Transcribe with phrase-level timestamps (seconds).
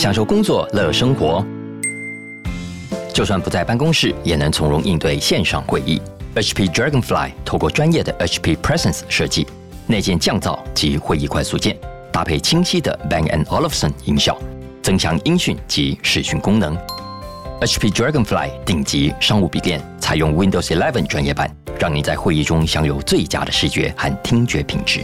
[0.00, 1.44] 享受工作乐生活。
[3.12, 6.00] 就算不在办公室，也能从容应对线上会议。
[6.34, 9.46] HP Dragonfly 透过专业的 HP Presence 设计，
[9.86, 11.76] 内建降噪及会议快速键，
[12.10, 14.38] 搭配清晰的 Bang Olufsen 音效，
[14.82, 16.74] 增强音讯及视讯功能。
[17.60, 25.02] HP Dragonfly 顶级商务笔电采用 Windows 11专业版，让你在会议中享有最佳的视觉和听觉品质。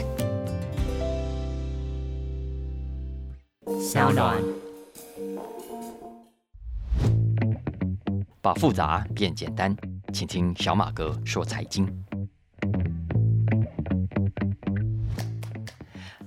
[3.78, 4.36] 小暖，
[8.46, 9.76] 把复杂变简单，
[10.12, 11.84] 请听小马哥说财经。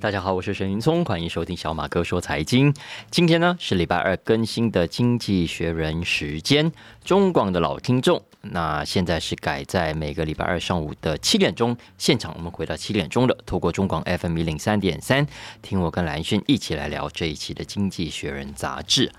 [0.01, 2.75] 大家好，我是沈云聪，欢迎收听小马哥说财经。
[3.09, 6.69] 今天呢是礼拜二更新的《经济学人》时间，
[7.05, 15.25] 中广的老听众，那现在是改在每个礼拜二上午的七点钟现场，我们回到七点钟了，透过中广 FM 一零三点三，
[15.61, 19.09] 听我跟蓝轩一起来聊这一期的《经济学人》杂志。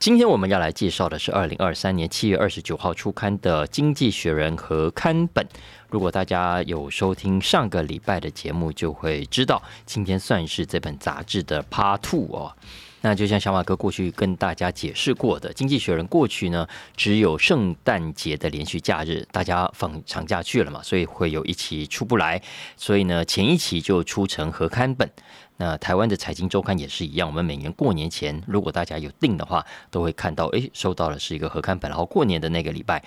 [0.00, 5.46] 今天我们要来介绍的是二零二三年七月二十九号出刊的《经济学人》合刊本。
[5.88, 12.52] 如果大家有收听上个礼拜的节目，就会知道今天算是这本杂志的 Part Two 哦。
[13.00, 22.42] 那就像小马哥过去跟大家解释过的，《经济学人》过去呢只有圣诞节的连续假日，大家放长假去了嘛，所以会有一期出不来，
[22.76, 25.08] 所以呢前一期就出成合刊本。
[25.56, 33.02] 那台湾的财经周刊也是一样，我们每年过年前，如果大家有订的话，都会看到，哎，收到的是一个合刊本，然后过年的那个礼拜。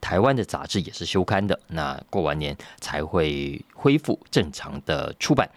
[0.00, 5.48] 台湾的杂志也是休刊的，那过完年才会恢复正常的出版。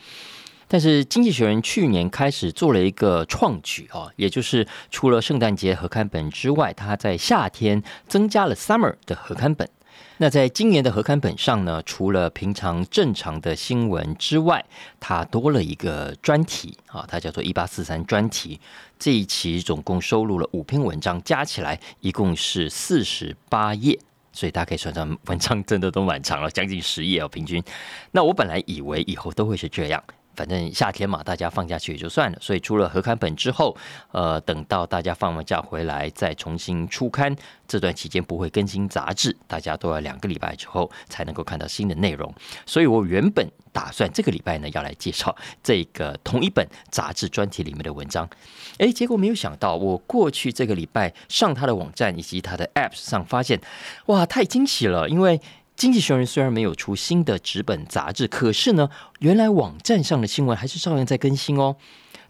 [0.69, 9.69] 但是《经济学人》去年开始做了一个创举啊，也就是除了圣诞节合刊本之外，它在夏天增加了 Summer 的合刊本。
[10.17, 14.66] 那在今年的合刊本上呢，除了平常正常的新闻之外，
[15.00, 18.59] 它多了一个专题啊，它叫做“一八四三专题”。
[18.98, 24.00] 这一期总共收录了五篇文章，加起来一共是四十八页。
[24.34, 27.63] 所以大家可以算算，文章真的都蛮长了，将近十页哦，平均。
[28.12, 30.03] 那我本来以为以后都会是这样。
[30.38, 32.38] 反正夏天嘛，大家放假去也就算了。
[32.40, 33.75] 所以除了合刊本之后，
[34.12, 37.36] 呃，等到大家放完假回来再重新出刊，
[37.68, 42.31] 这段期间不会更新杂志，大家都要两个礼拜之后才能够看到新的内容。
[42.68, 48.30] 所以我原本打算这个礼拜呢要来介绍这个同一本杂志专题里面的文章，
[48.78, 53.59] 诶，结果没有想到，我过去这个礼拜上他的网站以及他的 App 上发现，
[54.06, 55.42] 哇，太惊喜了，因为。
[55.77, 58.89] 经济学人虽然没有出新的纸本杂志，可是呢，
[59.19, 61.75] 原来网站上的新闻还是照样在更新哦。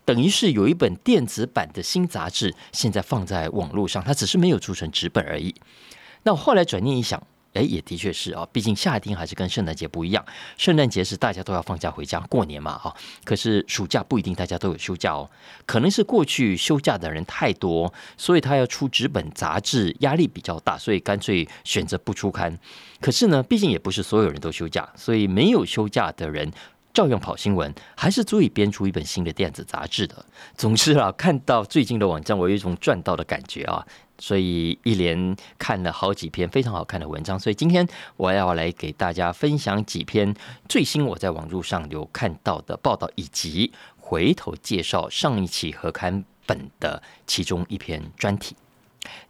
[0.03, 5.55] 等于是有一本电子版的新杂志，现在放在网络上，它只是没有做成纸本而已。
[6.23, 7.25] 那我后来转念一想。
[7.57, 10.23] 哎，也的确是啊，毕竟夏天还是跟圣诞节不一样。
[10.57, 12.93] 圣诞节是大家都要放假回家过年嘛，啊。
[13.23, 15.29] 可是暑假不一定大家都有休假哦，
[15.65, 22.55] 可能是过去休假的人太多，所以他要出纸本杂志压力比较大，所以干脆选择不出刊。
[23.01, 26.51] 可是呢，毕竟也不是所有人都休假，所以没有休假的人
[26.93, 30.25] 照样跑新闻，还是足以编出一本新的电子杂志的。
[30.55, 33.85] 总之啊，看到最近的网站，我有一种赚到的感觉啊。
[34.19, 40.33] 所以一连看了好几篇非常好看的文章，所以今天我要来给大家分享几篇
[40.67, 48.55] 最新我在网络上有看到的报道，以及回头介绍上一期合刊本的其中一篇专题。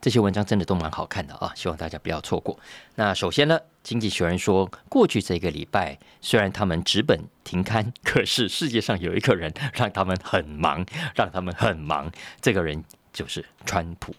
[0.02, 2.58] 这些文章真的都蛮好看的啊，希望大家不要错过。
[2.96, 10.84] 那首先呢，《经济学人》说，过去这个礼拜虽然他们纸本停刊，可是世界上有一个人让他们很忙，
[11.14, 12.10] 让他们很忙，
[12.42, 12.84] 这个人
[13.14, 14.16] 就是川普。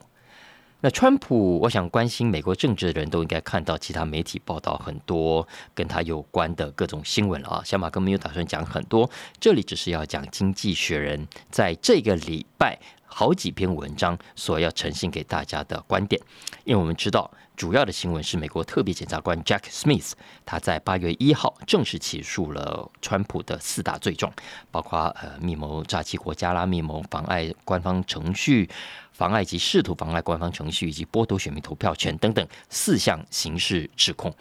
[0.81, 7.63] 那川普，我想关心美国政治的人都应该看到其他媒体报道很多跟他有关的各种新闻了啊。
[7.65, 16.23] 小马哥没有打算讲很多，这里只是要讲《经济学人》在这个礼拜好几篇文章所要呈现给大家的观点，
[16.63, 17.29] 因为我们知道。
[17.59, 20.13] 主要的新闻是美国特别检察官 Jack Smith，
[20.47, 24.33] 他在八月一号正式起诉了川普的四大罪状，
[24.71, 28.71] 包括呃密谋诈欺国家啦、密谋妨碍官方程序、
[29.11, 34.33] 妨碍及试图妨碍官方程序以及剥夺选民投票权等等四项刑事指控。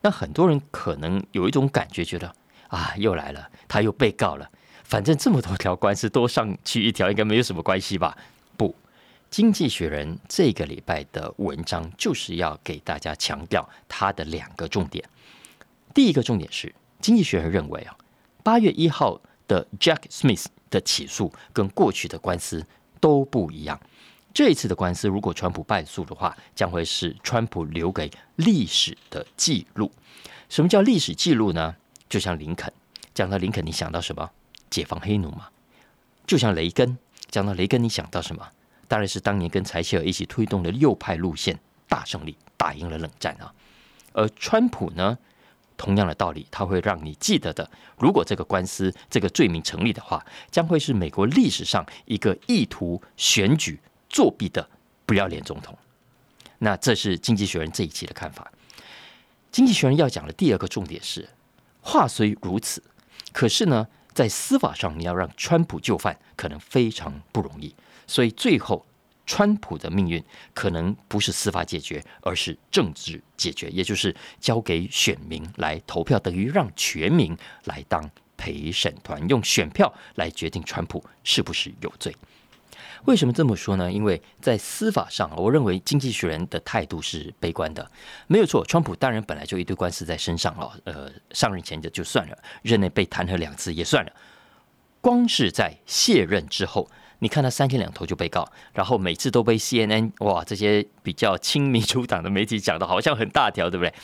[0.00, 2.32] 那很多人可能有一种感觉，觉得
[2.68, 4.48] 啊又来了，他又被告了，
[4.84, 8.16] 反正这么多条官司多上去一条，应该没有什么关系吧？
[9.34, 15.04] 经济学人这个礼拜的文章就是要给大家强调它的两个重点。
[15.92, 17.96] 第一个重点是，经济学人认为啊，
[18.44, 22.64] 八月一号的 Jack Smith 的起诉跟过去的官司
[23.00, 23.80] 都不一样。
[24.32, 29.90] 这一次的官司，如果川普败诉的话，将会是川普留给历史的记录。
[30.48, 31.74] 什么叫历史记录呢？
[32.08, 32.72] 就像林肯
[33.12, 34.30] 讲到林肯，你想到什么？
[34.70, 35.48] 解放黑奴吗？
[36.24, 36.96] 就像雷根
[37.28, 38.48] 讲到雷根，你想到什么？
[38.94, 41.58] 当然是当年跟柴切尔一起推动的右派路线
[41.88, 43.52] 大胜利，打赢了冷战啊。
[44.12, 45.18] 而川普呢，
[45.76, 47.68] 同样的道理，他会让你记得的。
[47.98, 54.70] 如果这个官司这个罪名成立的话，将会是美国历史上一个意图选举作弊的
[55.04, 55.76] 不要脸总统。
[56.60, 58.52] 那这是《经济学人》这一期的看法。
[59.50, 61.28] 《经济学人》要讲的第二个重点是：
[61.80, 62.80] 话虽如此，
[63.32, 67.74] 可是呢，在司法上你要让川普就范，可能非常不容易。
[68.06, 68.84] 所以最后，
[69.26, 70.22] 川普的命运
[70.52, 77.34] 可能不是司法解决，而是政治解决，也就是交给选民来投票，等于让全民
[77.64, 82.14] 来当陪审团，用选票来决定川普是不是有罪。
[83.06, 83.90] 为什么这么说呢？
[83.90, 87.90] 因为在司法上，我认为经济学人的态度是悲观的。
[88.26, 94.12] 没有错，川普当然本来就一堆官司在身上了，呃，上任前的就算了，任内被弹劾两次也算了，
[95.00, 96.90] 光是在卸任之后。
[97.24, 103.94] 你看他三天两头就被告，然后每次都被 CNN 哇这些比较亲民主党的媒体讲的好像很大条，对不对？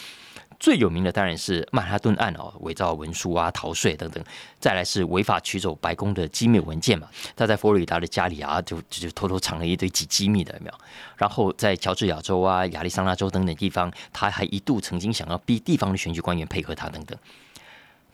[0.58, 4.24] 最有名的当然是曼哈顿案哦，伪造文书啊、逃税等等。
[4.58, 7.06] 再来是违法取走白宫的机密文件嘛，
[7.36, 10.74] 他在佛罗里达的家里啊，就就偷偷藏了一堆几机密的，有没有？
[11.18, 17.18] 然后在乔治亚州啊、亚利桑那州等等地方，他还一度曾经想要逼地方的选举官员配合他等等。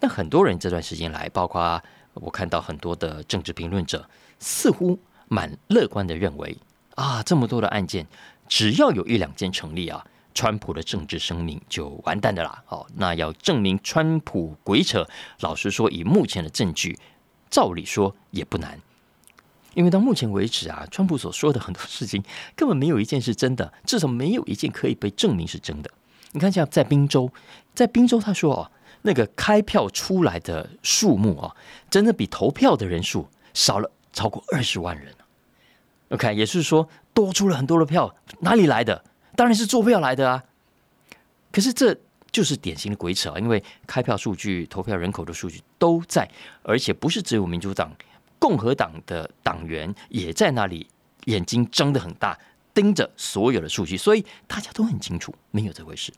[0.01, 1.81] 但很多人这段时间来，包括
[2.15, 4.05] 我看到很多的政治评论者。
[4.39, 4.99] 似乎
[5.29, 6.57] 蛮乐观的认为
[6.95, 8.07] 啊，这么多的案件，
[8.49, 10.05] 只要有一两件成立啊，
[10.35, 12.63] 川普的政治生命就完蛋的啦。
[12.69, 15.07] 哦，那要证明川普鬼扯，
[15.41, 16.99] 老实说，以目前的证据，
[17.51, 18.81] 照理说也不难。
[19.75, 22.23] 因为到目前为止啊，川普所说的很多事情
[22.55, 25.91] 根本没有一件是真的，至少没有一件可以被证明是真的。
[26.33, 27.31] 你看，像在宾州，
[27.75, 28.71] 在宾州他说哦，
[29.03, 31.55] 那个开票出来的数目啊，
[31.91, 33.91] 真的比投票的人数少了。
[34.17, 35.15] 超过二十万人
[36.09, 39.05] OK，也是说多出了很多的票，哪里来的？
[39.37, 40.43] 当然是坐票来的啊！
[41.53, 41.95] 可是这
[42.33, 43.39] 就是典型的鬼扯啊！
[43.39, 46.27] 因为开票数据、投票人口的数据都在，
[46.63, 47.93] 而且不是只有民主党、
[48.39, 50.89] 共和党的党员也在那里，
[51.27, 52.39] 眼睛睁得很大，
[52.73, 56.11] 盯着所有的数据，所以大家都很清楚，没有这回事。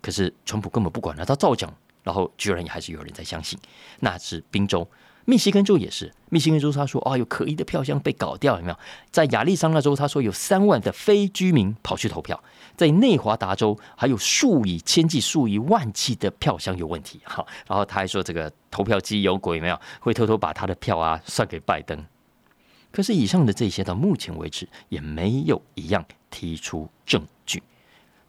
[0.00, 1.74] 可是川普根本不管了，他照讲，
[2.04, 3.58] 然后居然也还是有人在相信，
[3.98, 4.86] 那是宾州。
[5.24, 8.78] 密西根州也是，密西根州他说啊，有可疑的票箱被搞掉，有没有？
[9.10, 12.42] 在亚利桑那州，他说有三万的非居民跑去投票，
[12.76, 17.20] 在内华达州还有数以千计、数以万计的票箱有问题。
[17.24, 19.80] 好，然后他还说这个投票机有鬼，没有？
[20.00, 22.04] 会偷偷把他的票啊算给拜登。
[22.90, 27.62] 可是以上的这些到目前为止也没有一样提出证据。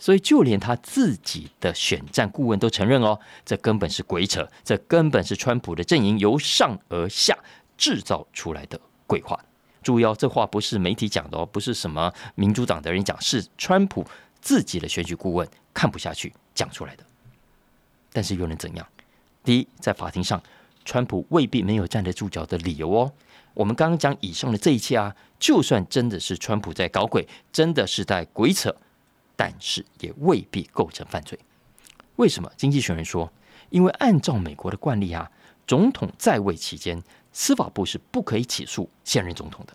[0.03, 7.37] 所以，就连他自己的选战顾问都承认哦，这根本是鬼扯，这根本是川普的阵营由上而下
[7.77, 8.77] 制造出来的
[9.07, 9.39] 鬼话。
[9.81, 14.05] 注意哦，这话不是媒体讲的哦，不是什么民主党的人讲，是川普
[14.41, 17.03] 自己的选举顾问看不下去讲出来的。
[18.11, 18.85] 但是又能怎样？
[19.41, 20.43] 第一，在法庭上，
[20.83, 23.13] 川普未必没有站得住脚的理由哦。
[23.53, 28.75] 我们刚刚讲以上的这一切啊，就算真的是川普在搞鬼，真的是在鬼扯。
[29.43, 31.37] 但是也未必构成犯罪。
[32.15, 32.49] 为什么？
[32.55, 33.29] 经济学人说，
[33.71, 35.29] 因为按照美国的惯例啊，
[35.67, 37.03] 总统在位期间，
[37.33, 39.73] 司法部是不可以起诉现任总统的。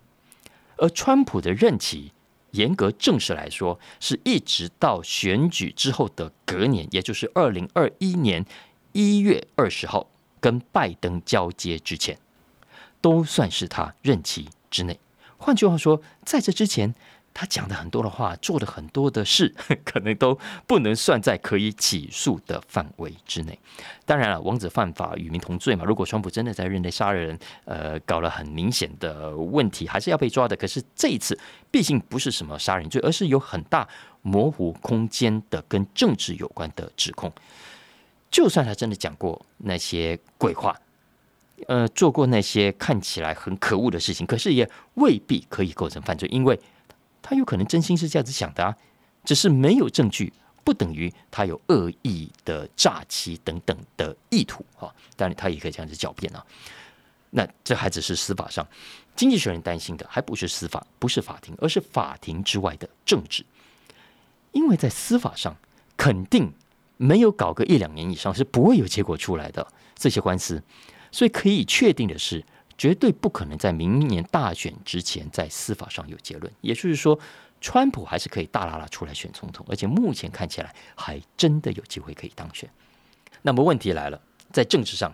[0.79, 2.13] 而川普的任期，
[2.53, 8.47] 严格正式来说，是一直到选举之后的隔年，也就是二零二一年
[8.93, 10.09] 一月二十号
[10.41, 12.19] 跟拜登交接之前，
[13.03, 14.99] 都算是他任期之内。
[15.37, 16.95] 换句话说，在这之前。
[17.41, 19.55] 他讲的很多的话，做的很多的事，
[19.87, 23.57] 可能都不能算在可以起诉的范围之内。
[24.05, 25.85] 当然了，王子犯法与民同罪嘛。
[25.85, 30.57] 如果川普真的在任内杀人，呃，搞了很明显的问题，还是要被抓的。
[30.57, 31.39] 可是这一次，
[31.71, 33.89] 毕竟不是什么杀人罪，而是有很大
[34.23, 37.33] 模糊空间的跟政治有关的指控。
[38.33, 40.77] 就算他真的讲过那些鬼话，
[41.69, 46.59] 呃，做过那些看起来很可恶的事情，可是也未必可以构成犯罪，因为。
[47.29, 48.75] 他有可能真心是这样子想的啊，
[49.23, 50.33] 只是没有证据，
[50.65, 54.89] 不等于他有恶意的诈欺等等的意图啊。
[55.15, 56.43] 当然，他也可以这样子狡辩啊。
[57.29, 58.67] 那这还只是司法上，
[59.15, 63.45] 经济学人担心的还不是司法，不是法庭，而是法庭之外的政治。
[64.53, 65.55] 因为在司法上，
[65.99, 66.51] 肯定
[66.97, 70.63] 没有搞个一两年以上是不会有结果出来的这些官司，
[71.13, 72.43] 所以可以确定的是。
[72.79, 77.19] 绝对不可能在明年大选之前在司法上有结论，也就是说，
[77.61, 82.71] 川普还是可以大拉拉出来选总统，而且目前看起来还真的有机会可以当选。
[83.43, 84.21] 那么问题来了，
[84.53, 85.13] 在政治上，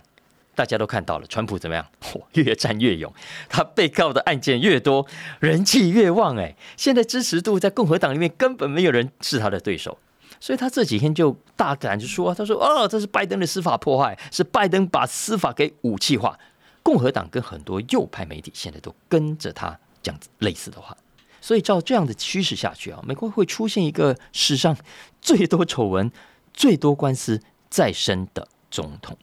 [0.55, 1.87] 大家都看到了，川普怎么样？
[2.35, 3.11] 越战越勇，
[3.49, 5.07] 他被告的案件越多，
[5.41, 6.37] 人气越旺。
[6.37, 9.99] 哎，现在支持度在共和党里面根本没有人是他的对手，
[10.39, 16.39] 所以他这几天就大胆就说：“他说哦，这是拜登的司法破坏，是拜登把司法给武器化。”
[16.85, 20.97] 共和党跟很多右派媒体现在都跟着他讲类似的话，
[21.41, 24.77] 所以照这样的趋势下去啊，美国会出现一个史上
[25.21, 26.13] 最多丑闻、
[26.53, 29.19] 最多官司再生的总统。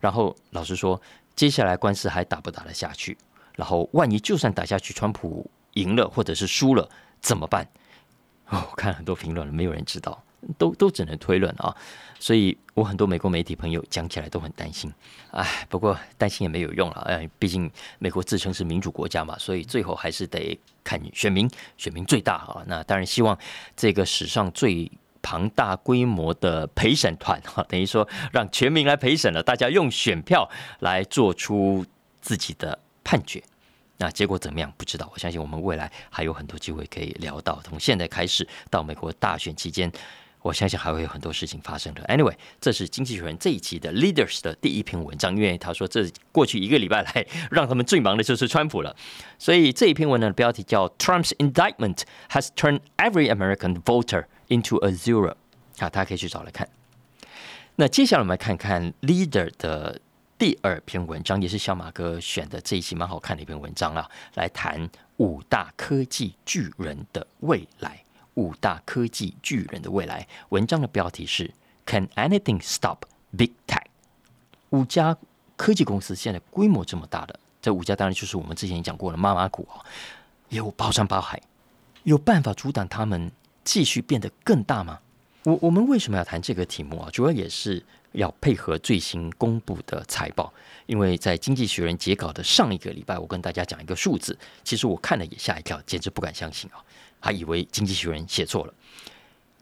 [0.00, 1.00] 然后老实说，
[1.36, 3.16] 接下来官司还打不打得下去？
[3.54, 6.88] 然后万一就算打下去，川普赢了或者是输了
[7.20, 7.68] 怎么办？
[8.48, 10.24] 哦，我看很多评论了，没有人知道，
[10.58, 11.74] 都都只能推论啊。
[12.18, 14.92] 所以我很多美国媒体朋友讲起来都很担心。
[15.30, 22.62] 唉，不过担心也没有用了，哎，毕竟美国自称是民主国家嘛，所以最后还是得看选民，选民最大啊。
[22.66, 23.38] 那当然希望
[23.76, 24.90] 这个史上最。
[25.22, 31.84] 庞大规模的陪审团，哈，等于说让全民来陪审了，大家用选票来做出
[32.22, 33.40] 自己的判决。
[33.98, 34.72] 那结果怎么样？
[34.78, 35.06] 不知道。
[35.12, 37.60] 我相信我们未来还有很多机会可以聊到。
[37.62, 39.92] 从现在开始到美国大选期间，
[40.42, 42.02] 我相信还会有很多事情发生的。
[42.04, 48.94] Anyway，这是经济学人这一期的 Leaders 的第一篇文章，因为他说这过去一个礼拜来 让他们最忙的就是川普了，
[49.38, 54.24] 所以这一篇文章的标题叫 Trump's indictment has turned every American voter。
[54.48, 55.36] Into a zero，
[55.78, 56.68] 啊，大家可以去找来看。
[57.76, 60.00] 那接下来我们来看看 Leader 的
[60.36, 68.02] 第二篇文章，也是小马哥选的这一期蛮好看的一篇文章啊，来谈五大科技巨人的未来。
[68.34, 71.50] 五大科技巨人的未来，文章的标题是
[71.86, 73.04] Can anything stop
[73.36, 73.84] Big Tech？
[74.70, 75.16] 五家
[75.56, 79.84] 科技公司现在规模这么大的，这五家当然就是我们之前讲过的妈妈股啊，
[80.48, 81.40] 有包山包海，
[82.04, 83.30] 有办法阻挡他们？
[83.62, 84.98] 继续变得更大吗？
[85.44, 87.10] 我我们为什么要谈这个题目啊？
[87.12, 87.80] 主要也是
[88.12, 90.52] 要配合最新公布的财报，
[90.86, 96.82] 因为在《经济学人》截稿的上一个礼拜，我跟大家讲一个数字，其实我看了也吓一跳，简直不敢相信啊！
[97.20, 98.72] 还以为《经济学人》写错了。《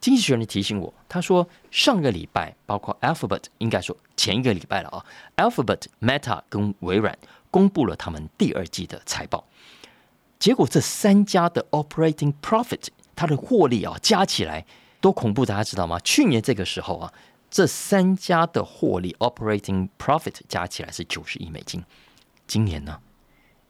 [0.00, 5.04] 经济学人》提醒我，他说上个礼拜，包括 Alphabet，应该说前一个礼拜了啊
[5.36, 7.18] ，Alphabet、Meta 跟微软
[7.50, 9.44] 公布了他们第二季的财报，
[10.38, 12.86] 结果这三家的 operating profit。
[13.20, 14.64] 它的获利啊，加起来
[15.00, 15.98] 多恐怖，大家知道吗？
[16.04, 17.12] 去年这个时候啊，
[17.50, 21.82] 这三家的获利 （operating profit） 加起来是九十亿美金，
[22.46, 23.00] 今年呢，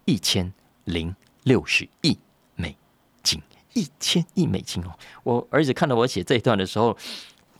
[0.05, 0.53] 一千
[0.85, 2.19] 零六十亿
[2.57, 2.77] 美
[3.23, 3.41] 金，
[3.79, 4.93] 一千亿美金哦！
[5.23, 6.97] 我儿子看到我写这一段的时候，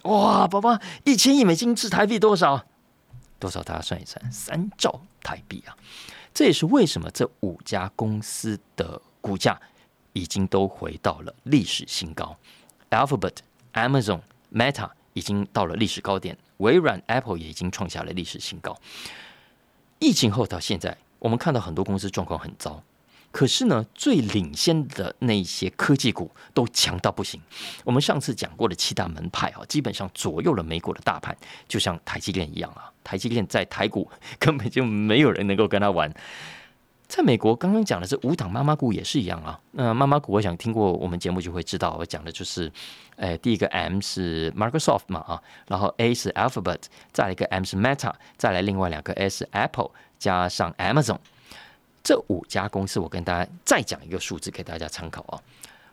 [0.03, 2.65] 哇，宝宝，一千亿美金是台币多少？
[3.39, 3.63] 多少？
[3.63, 5.77] 大家算一算，三兆台币啊！
[6.35, 9.61] 这也是为什么这五家公司的股价。
[10.15, 12.37] 已经都回到了历史新高
[12.91, 13.37] ，Alphabet、
[13.75, 14.21] Amazon、
[14.53, 18.77] Meta 已经到了历史高点，微软 Apple 也已经创下了历史新高。
[20.01, 22.83] 疫情后到现在，我们看到很多公司状况很糟，
[23.31, 27.41] 可是呢，最领先的那些科技股都强到不行。
[27.85, 31.37] 我们上次讲过的七大门派啊，基本上左右了美股的大盘，
[31.69, 36.13] 就像台积电一样啊，台积电在台股根本就没有人能够跟他玩。
[37.07, 39.59] 在美国，刚刚讲的是五档妈妈股也是一样啊。
[39.71, 42.71] 那妈妈股，我想听过我们节目就会知道，我讲的就是，
[43.17, 51.17] 诶，第一个 M 是 Microsoft 嘛啊，然后 A 是 Alphabet，再来一个 M 是 Meta，再来另外两个 S Apple 加上 Amazon，
[52.09, 55.37] 这五家公司，我跟大家再讲一个数字给大家参考啊。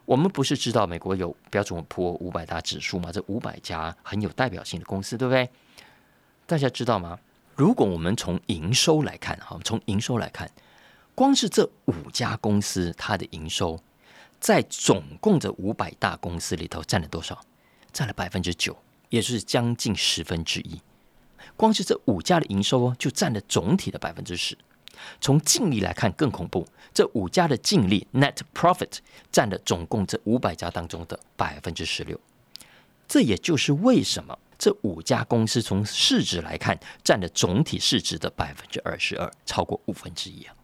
[0.05, 3.11] 我们不是知道美国有标准普尔五百大指数吗？
[3.11, 5.49] 这五百家很有代表性的公司，对不对？
[6.45, 7.19] 大家知道吗？
[7.53, 10.49] 如果我们从营收来看，哈，从营收来看。
[11.15, 13.77] 光是这五家公司，它的营收
[14.39, 17.41] 在总共这五百大公司里头占了多少？
[17.91, 18.77] 占了百分之九，
[19.09, 20.81] 也就是将近十分之一。
[21.57, 24.57] 光是这五家的营收哦，就占了总体的百分之十。
[25.19, 28.97] 从净利来看更恐怖，这五家的净利 （net profit）
[29.31, 32.19] 占了总共这五百家当中的百分之十六。
[33.07, 40.55] 这也就是为什么这五家公司从市值来看，占了总体市值的百分之二十二，超过五分之一啊！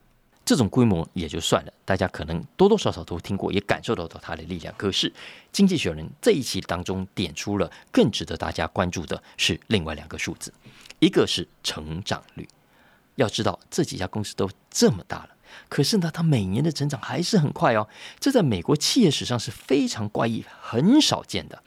[0.43, 4.73] 这种规模也就算了，大家可能多多少少都听过，也感受得到它的力量。
[4.75, 5.07] 可是，
[5.51, 10.51] 《经济学人》这一期当中点出了更值得大家关注的是另外两个数字，
[10.99, 12.47] 一个是成长率。
[13.21, 15.29] 要知道，这几家公司都这么大了，
[15.69, 17.87] 可是呢，它每年的成长还是很快哦。
[18.19, 21.63] 这在美国企业史上是非常怪异、很少见的。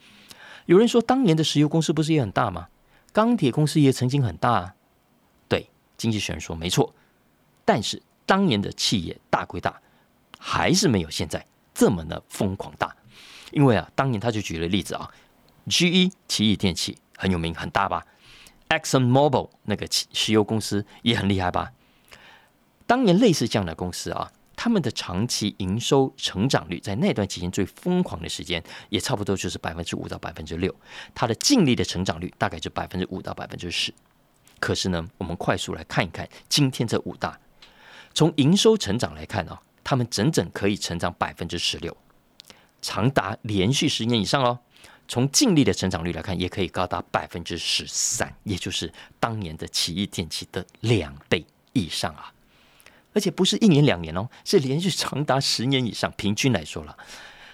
[0.67, 2.67] 有人说，当年的石油公司不是也很大吗？
[3.11, 4.51] 钢铁公司也曾经很大。
[4.51, 4.75] 啊
[5.47, 5.61] 对，
[5.97, 6.93] 《经济学人》说没错，
[7.65, 8.01] 但是。
[8.27, 9.79] 当年的企业大归大，
[10.39, 11.45] 还是没有现在
[11.75, 12.95] 这么的疯狂大。
[13.51, 15.07] 因为啊，当年他就举了例子啊
[15.69, 18.03] ，G E 奇异电器很有名很大吧
[18.69, 21.71] Exxon Mobil 那个石油公司也很厉害吧？
[22.87, 30.73] 当年类似这样的公司啊，他们的长期营收成长率在那段期间最疯狂的时间，也差不多就是百分之五到百分之六。
[31.13, 33.93] 它的净利的成长率大概就百分之五到百分之十。
[34.59, 37.39] 可是呢，我们快速来看一看今天这五大，
[38.13, 41.95] 从营收成长来看啊，他们整整可以成长百分之十六，
[42.81, 44.59] 长达连续十年以上哦。
[45.07, 52.33] 从净利的成长率来看，也可以高达百分之十三，也就是当年的奇异电器的两倍以上啊！
[53.13, 56.11] 而且不是一年两年哦，是连续长达十年以上。
[56.17, 56.97] 平均来说了，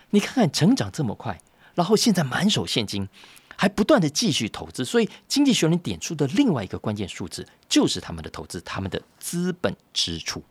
[0.09, 1.39] 你看看成长这么快，
[1.75, 3.07] 然后现在满手现金，
[3.55, 10.43] 还不断的继续投资，所以经济学人点出的另外一个关键数字，就是他们的投资，他们的资本支出。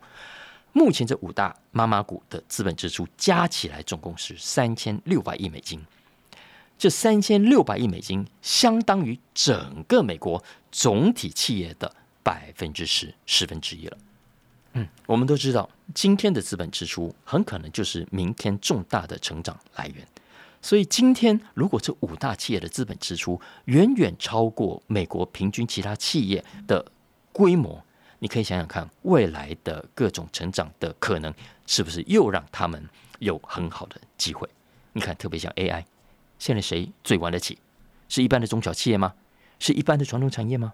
[0.71, 5.85] 目前这五大妈妈股的资本支出加起来总共是三千六百亿美金。
[6.81, 13.97] 这三千六百亿美金相当于整个美国总体企业的百分之十十分之一了。
[14.73, 20.07] 嗯，我们都知道，今天的资本支出很可能就是明天重大的成长来源。
[20.59, 26.83] 所以，今天如果这五大企业的资本支出远远超过美国平均其他企业的
[27.31, 27.79] 规模，
[28.17, 31.31] 你可以想想看，未来的各种成长的可能
[31.67, 32.83] 是不是又让他们
[33.19, 34.49] 有很好的机会？
[34.93, 35.83] 你看，特别像 AI。
[36.41, 37.59] 现在谁最玩得起？
[38.09, 39.13] 是一般的中小企业吗？
[39.59, 40.73] 是一般的传统产业吗？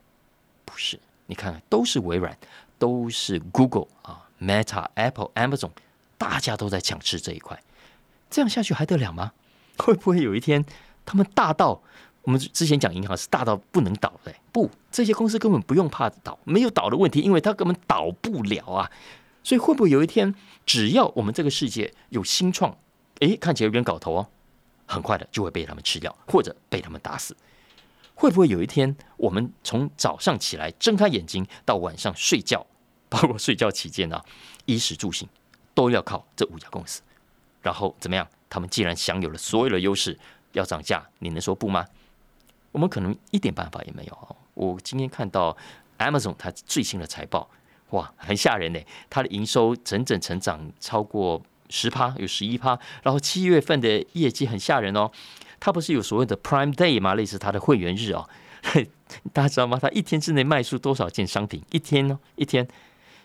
[0.64, 2.38] 不是，你看看，都是微软，
[2.80, 5.72] 都是 Google 啊，Meta、Apple、Amazon，
[6.18, 7.62] 大家都在抢吃这一块。
[8.30, 9.34] 这样下去还得了吗？
[9.78, 10.64] 会不会有一天
[11.06, 11.82] 他们大到
[12.22, 14.34] 我们之前讲银行是大到不能倒的？
[14.54, 18.90] 不，这些公司根本不用怕倒，没有倒的问题，因为它根本倒不了啊。
[19.44, 20.34] 所以会不会有一天，
[20.66, 22.78] 只要我们这个世界有新创，
[23.20, 24.30] 诶，看起来有点搞头哦。
[24.88, 27.38] 很快的就会被他们吃掉，或者被他们打死。
[28.16, 32.66] 会不会有一天，我们从早上起来睁开眼睛到晚上睡觉，
[33.10, 34.26] 包括睡觉期间啊，
[34.66, 35.30] 衣食住行
[35.76, 37.04] 都要靠这五家公司？
[37.62, 38.28] 然后怎么样？
[38.50, 40.18] 他们既然享有了所有的优势，
[40.54, 41.86] 要涨价，你能说不吗？
[42.72, 44.38] 我们可能一点办法也没有。
[44.56, 45.56] 我今天看到
[46.00, 47.48] Amazon 它最新的财报，
[47.90, 48.80] 哇，很吓人呢！
[49.10, 51.40] 它的营收整整成长超过。
[51.70, 55.12] 十趴有十一趴，然后七月份的业绩很吓人哦。
[55.60, 57.16] 它不是有所谓的 Prime Day 吗？
[57.16, 58.30] 类似它的会员日哦。
[59.34, 59.80] 大家知道吗？
[59.82, 61.64] 它一天之内卖出多少件商品？
[61.72, 62.20] 一天呢？
[62.36, 62.68] 一天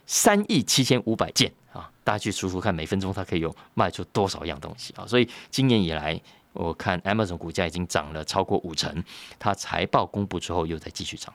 [0.06, 1.90] 三亿七千五百件啊！
[2.04, 5.06] 大家去数数看，每分钟它可以有卖出多少样东西啊？
[5.06, 6.20] 所以今年以来，
[6.52, 9.02] 我看 Amazon 股价已经涨了超过五成。
[9.38, 11.32] 它财报公布之后又在继续涨。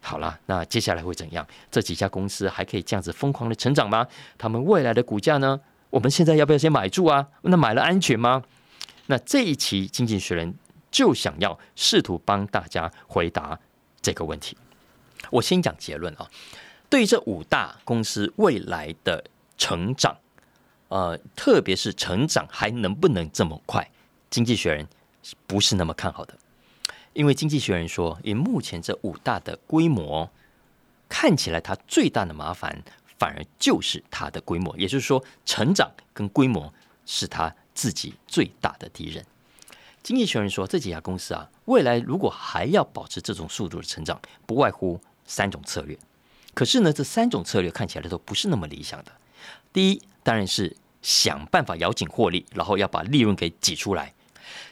[0.00, 1.46] 好了，那接下来会怎样？
[1.70, 4.06] 这几家公司还可以这样子疯狂的成长吗？
[4.36, 5.60] 他们未来的股价呢？
[5.90, 7.28] 我们现在要不要先买住啊？
[7.42, 8.44] 那买了安全吗？
[9.06, 10.52] 那这一期《经济学人》
[10.90, 13.58] 就想要试图帮大家回答
[14.00, 14.56] 这个问题。
[15.30, 16.30] 我先讲结论啊，
[16.88, 19.24] 对于这五大公司未来的
[19.58, 20.16] 成长，
[20.88, 23.82] 呃，特别是成长还能不能这么快，
[24.30, 24.86] 《经济学人》
[25.48, 26.34] 不是那么看好的。
[27.12, 30.30] 因为《经济学人》说，以目前这五大的规模，
[31.08, 32.80] 看起来它最大的麻烦。
[33.20, 36.72] 反而就是它的规模，也就是说，成长跟规模
[37.04, 39.22] 是他自己最大的敌人。
[40.02, 45.98] 经济学人说，这几家公司啊，未来如果还要保持这种速度的成长，不外乎三种策略。
[46.54, 49.12] 可是呢，这三种策略看起来都不是那么理想的。
[49.70, 54.14] 第一，当然是想办法咬紧获利，然后要把利润给挤出来。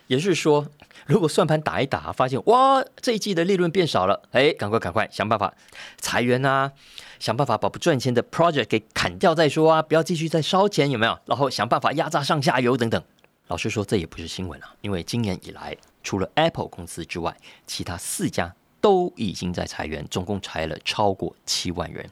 [0.07, 0.67] 也就是说，
[1.05, 5.55] 如果算盘打一打，发现哇，这一季的利润变少了，哎，赶快赶快想办法
[5.99, 6.73] 裁员啊！
[7.19, 9.83] 想办法把不赚钱的 project 给砍掉再说啊！
[9.83, 11.19] 不要继续再烧钱，有没有？
[11.27, 13.03] 然后想办法压榨上下游等等。
[13.49, 22.09] 老实说，这也不是新闻啊，因为今年以来，除了 Apple 公司之外，其他四家都已经在裁员，总共裁了超过七万人。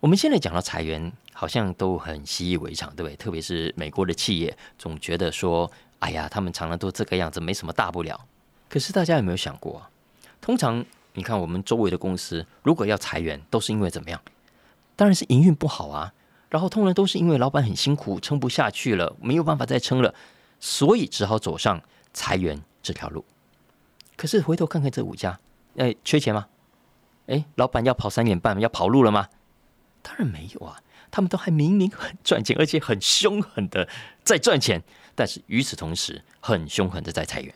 [0.00, 3.16] 我们现在讲到裁员，好像都很习以为常，对不对？
[3.16, 8.20] 特别是美国的企业，总觉得说，哎呀，他们常常都这个样子，没什么大不了。
[8.68, 9.90] 可是大家有没有想过，啊
[10.40, 10.84] 通常？
[11.14, 14.20] 你看，我们周围的公司如果要裁员，都是因为怎么样？
[14.96, 16.12] 当然是营运不好啊。
[16.48, 20.12] 然后通常都是因为老板很辛苦，撑不下去了，没有办法再撑了，
[20.58, 21.80] 所以只好走上
[22.12, 23.24] 裁员这条路。
[24.16, 25.38] 可是回头看看这五家，
[25.76, 26.48] 哎，缺钱吗？
[27.28, 29.28] 哎，老板要跑三点半，要跑路了吗？
[30.02, 33.88] 当然没有啊，他们都还明明很赚钱，而且很凶狠的
[34.24, 34.82] 在赚钱，
[35.14, 37.54] 但是与此同时很凶狠的在裁员。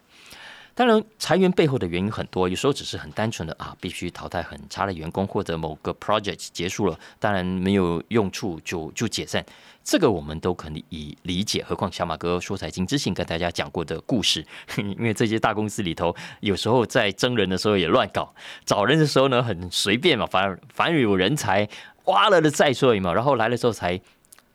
[0.76, 9.44] 当然，裁员背后的原因很多，有时候只是很单纯的啊，必须淘汰很差的员工，或者某个 project 结束了，当然没有用处就就解散，
[9.84, 11.62] 这个我们都可以理解。
[11.62, 14.44] 何况小马哥说财经之前跟大家讲过的故事，
[14.76, 18.34] 因为这些大公司里头有时候在征人的时候也乱搞，
[18.64, 21.68] 找人的时候呢很随便嘛，反而反而有人才
[22.06, 24.00] 挖了的再说嘛，然后来了之后才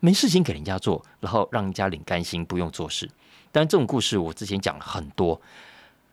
[0.01, 3.09] 没事情给人家做，然后让人家领干薪不用做事。
[3.53, 5.41] 但这种故事我之前讲了很多。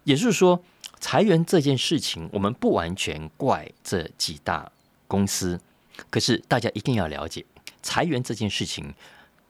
[0.06, 0.62] 也就是说，
[1.00, 4.70] 裁员这件事情，我们不完全怪这几大
[5.08, 5.60] 公司。
[6.08, 7.44] 可是大家一定要了解，
[7.82, 8.94] 裁员这件事情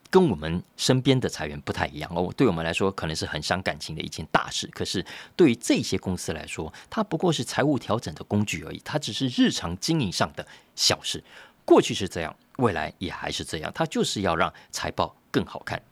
[0.09, 2.33] 跟我们身边的裁员不太一样哦。
[2.35, 4.67] 对我们来说，可能是很伤感情的一件大事。
[4.69, 5.05] 可是
[5.37, 11.23] 对于这些公司来说，它不过是财务调整的工具而已，它只是日常经营上的小事。
[11.67, 15.83] 过去是这样，未来也还是这样，它就是要让财报更好看。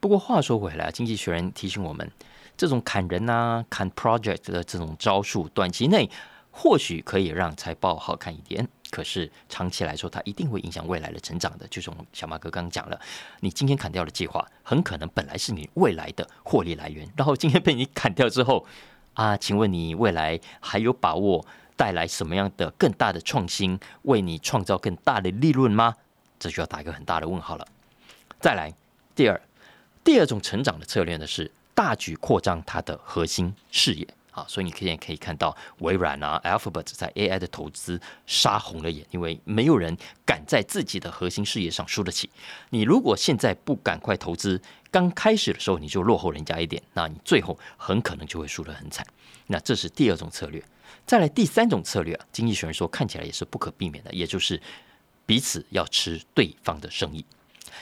[0.00, 2.10] 不过话说回来，经济学人提醒我们。
[2.56, 6.08] 这种砍人啊、砍 project 的这种招数，短期内
[6.50, 11.66] 或许可以让财报好看一点，可是长期来说，它一定会影响未来的成长的。
[11.66, 13.00] 就像小马哥刚刚讲了，
[13.40, 18.64] 你今天砍掉的计划，很可能本来是你未来的获利来源，然后今天被你砍掉之后，
[19.14, 21.44] 啊，请问你未来还有把握
[21.76, 25.96] 带来什么样的更大的创新，为你创造更大的利润吗？
[26.38, 27.66] 这就要打一个很大的问号了。
[28.38, 28.72] 再来，
[29.16, 29.40] 第二，
[30.04, 31.50] 第二种成长的策略呢是。
[31.74, 42.30] 大举扩张它的核心事业啊，所以你可以可以看到微软啊，Alphabet 在 AI 的投资杀红了眼，因为没有人敢在自己的核心事业上输得起。
[42.70, 44.60] 你如果现在不赶快投资，
[44.90, 49.06] 刚开始的时候你就落后人家一点，那你最后很可能就会输得很惨。
[49.46, 50.62] 那这是第二种策略。
[51.06, 54.60] 再来第三种策略啊，经济学人说看起来也是不可避免的，也就是
[55.26, 57.24] 彼此要吃对方的生意，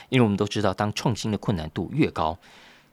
[0.09, 2.37] 因为我们都知道，当创新的困难度越高。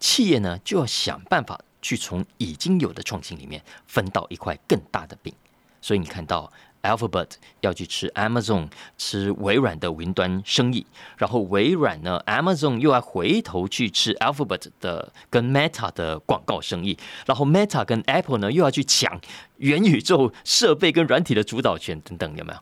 [0.00, 5.32] 企业呢就要想办法去从已经有的创新里面分到一块更大的饼，
[5.80, 6.50] 所以你看到
[6.82, 7.28] Alphabet
[7.60, 10.86] 要去吃 Amazon 吃微软的云端生意，
[11.18, 19.20] 然后微软呢 Amazon 又要回头去吃 Alphabet 的跟 Meta 的广告生意，然后 Meta 跟 Apple 呢又要去抢
[19.58, 22.58] 元宇宙设备跟软体的主导权等等，有没有？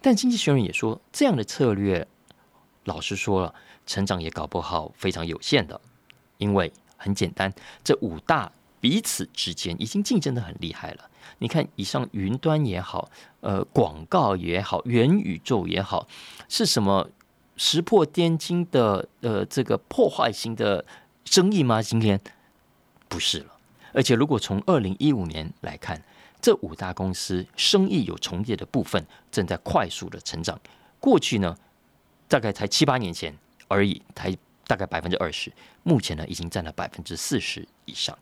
[0.00, 2.06] 但经济学人也说，这样的策略，
[2.84, 3.54] 老实说了，
[3.86, 5.80] 成长也搞不好非常有限的。
[6.38, 11.10] 因为很简单，这五大彼此之间已经竞争的很厉害了。
[11.38, 16.06] 你看，以上云端也好，呃，广告也好，元宇宙也好，
[16.48, 17.08] 是什么
[17.56, 20.84] 石破天惊的呃这个破坏性的
[21.24, 21.82] 生意吗？
[21.82, 22.20] 今天
[23.08, 23.46] 不是了。
[23.92, 26.02] 而且，如果从二零一五年来看，
[26.40, 30.60] 这五大公司生意有重叠的部分正在快速的成长。
[31.00, 31.56] 过去呢，
[32.28, 33.36] 大概才七八年前
[33.68, 34.36] 而已，才。
[34.66, 38.16] 大概百分之二十，目前呢已经占了百分之四十以上。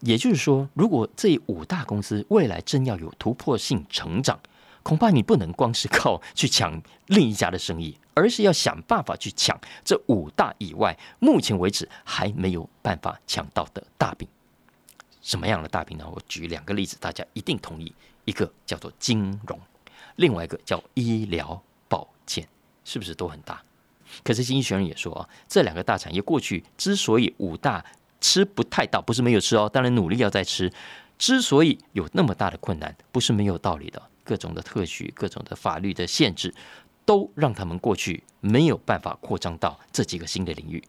[0.00, 4.40] 也就是说，如果这五大公司未来真要有突破性成长，
[4.82, 14.26] 恐怕你不能光是靠去抢另一家的生意，而是要想办法去抢这五大以外目前为止还没有办法抢到的大饼。
[15.20, 16.08] 什么样的大饼呢？
[16.10, 17.92] 我举两个例子，大家一定同意。
[18.26, 19.58] 一个叫做金融，
[20.16, 22.46] 另外一个叫医疗保健，
[22.84, 23.60] 是不是都很大？
[24.22, 27.84] 可是经济学人也说啊，这两个大产业过去之所以五大
[28.20, 30.72] 吃不太到，不是没有吃哦，当然努力要再吃。
[31.18, 34.02] 之所以有那么大的困难，不是没有道理的。
[34.24, 36.54] 各种的特许、各种的法律的限制，
[37.04, 40.82] 都让他们过去没有办法扩张到这几个新的领域。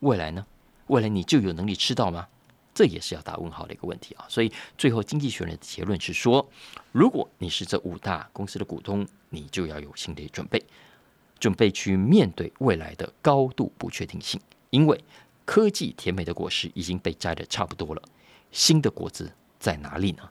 [0.00, 0.44] 未来呢？
[0.88, 2.26] 未来你就有能力吃到吗？
[2.74, 4.24] 这也是要打问号的一个问题啊。
[4.28, 6.48] 所以最后经济学人的结论是说，
[6.90, 10.60] 如果你是这五大公司的股东，你就要有心理准备。
[11.44, 14.98] 准备去面对未来的高度不确定性，因为
[15.44, 18.00] 科技甜美的果实已经被摘的差不多了，
[18.50, 20.22] 新的果子在哪里呢？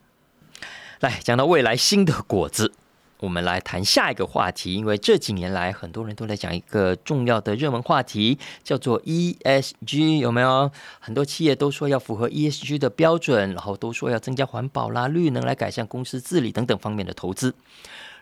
[1.02, 2.74] 来讲到未来新的果子，
[3.20, 4.74] 我们来谈下一个话题。
[4.74, 10.72] 因为这几年来，很多人都在讲一个重要的热门话题，叫做 ESG，有没有？
[11.00, 17.54] 很多企业都说要符合 ESG 的标准，然后都说要增加环保啦、绿能来改善公司治理等等方面的投资，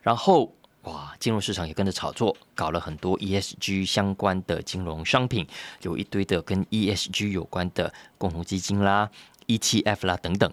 [0.01, 0.54] 然后。
[0.84, 5.48] 哇，金融市场也跟着炒作，搞了很多 ESG 相关的金融商品，
[5.84, 9.12] 有一堆的跟 ESG 有关的共同基金啦、
[9.46, 10.52] ETF 啦等等。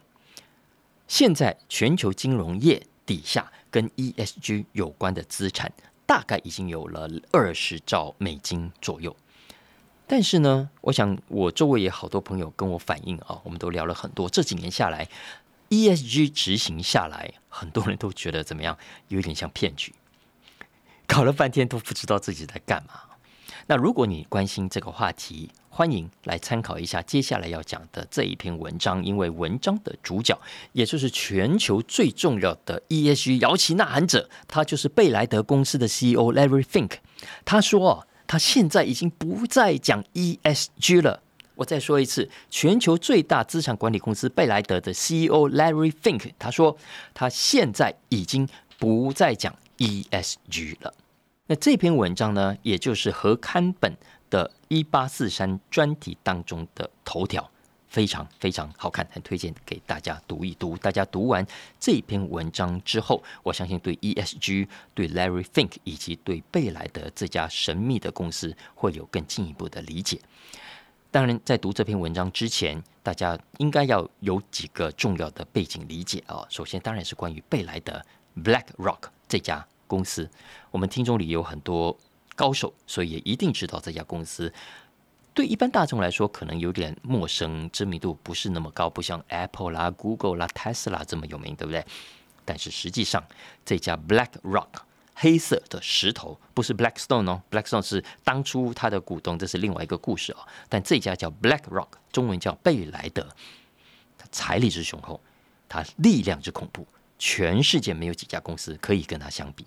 [1.06, 5.72] 现在全球金融业底下跟 ESG 有关的资产，
[6.04, 9.16] 大概已经有了二十兆美金左右。
[10.06, 15.08] 但是呢，我想我周围也好多朋友跟我反映啊，我们都聊了很多，这几年下来
[15.70, 18.76] ，ESG 执行下来，很多人都觉得怎么样，
[19.08, 19.94] 有点像骗局。
[21.08, 23.00] 搞了半天都不知道自己在干嘛。
[23.66, 30.38] 那如果你关心这个话题，欢迎来参考一下接下来要讲的这一篇文章，因为文章的主角，
[30.72, 36.98] 也就是全球最重要的 ESG 摇旗呐喊者，他就是贝莱德公司的 CEO Larry Fink。
[37.44, 41.22] 他说，他现在已经不再讲 ESG 了。
[41.54, 46.76] 我再说一次，全球最大资产管理公司贝莱德的 CEO Larry Fink，他说
[47.12, 50.92] 他现在已经不再讲 ESG 了。
[51.46, 53.96] 那这篇文章呢，也就是合刊本
[54.28, 57.50] 的一八四三专题当中的头条，
[57.88, 60.76] 非常非常好看，很推荐给大家读一读。
[60.76, 61.46] 大家读完
[61.80, 70.20] 这篇文章之后，我相信对 ESG、对 Larry Fink 以及对贝莱德这家神秘的公司会有更进一步的理解。
[71.10, 76.44] 当然，在读这篇文章之前，大家应该要有几个重要的背景理解啊。
[76.50, 78.04] 首先，当然是关于贝莱德
[78.36, 80.28] （BlackRock） 这家公司。
[80.70, 81.96] 我们听众里有很多
[82.34, 84.52] 高手，所以也一定知道这家公司。
[85.34, 91.84] 对一般大众来说，可能有点陌生，知名度不是那么高，不像 Apple 啦、Google 啦、Tesla 这么有名，对不对？
[92.44, 93.22] 但是实际上，
[93.64, 94.68] 这家 BlackRock。
[95.20, 100.38] 黑色的石头不是 Blackstone 哦，Blackstone 是当初它的股东，这是另外一个故事哦。
[100.68, 103.26] 但这家叫 BlackRock，中文叫贝莱德，
[104.16, 105.20] 它财力之雄厚，
[105.68, 106.86] 它力量之恐怖，
[107.18, 109.66] 全世界没有几家公司可以跟它相比。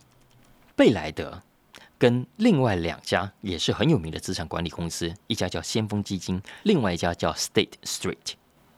[0.75, 1.41] 贝莱德
[1.97, 8.33] 跟另外两家也是很有名的资产管理公司，一家叫先锋基金，另外一家叫 State Street。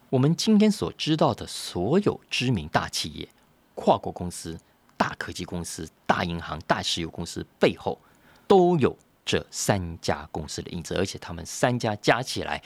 [0.09, 3.29] 我们今天所知道的所有知名大企业、
[3.75, 4.59] 跨国公司。
[4.95, 7.99] 大科技公司、大银行、大石油公司背后
[8.47, 12.63] 都有这三家公司的影子，而且他们三家加起来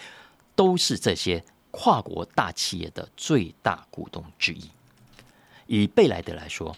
[0.55, 4.69] 都是这些跨国大企业的最大股东之一。
[5.67, 6.75] 以贝莱德来说，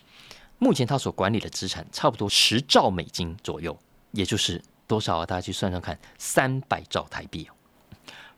[0.57, 3.77] 目前他所管理的资产差不多十兆美金左右，
[4.11, 5.25] 也就是多少啊？
[5.25, 7.49] 大家去算算看，三百兆台币。